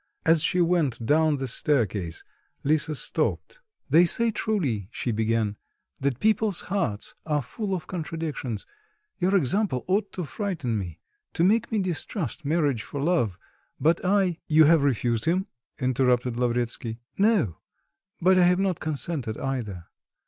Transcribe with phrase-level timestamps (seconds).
[0.25, 2.23] As she went down the staircase,
[2.63, 3.59] Lisa stopped.
[3.87, 5.57] "They say truly," she began,
[5.99, 8.65] "that people's hearts are full of contradictions.
[9.19, 10.97] Your example ought to frighten me,
[11.33, 13.37] to make me distrust marriage for love;
[13.79, 15.45] but I" "You have refused him?"
[15.77, 16.97] interrupted Lavretsky.
[17.19, 17.57] "No;
[18.19, 19.85] but I have not consented either.